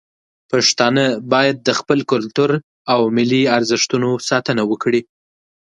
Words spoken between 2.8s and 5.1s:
او ملي ارزښتونو ساتنه وکړي.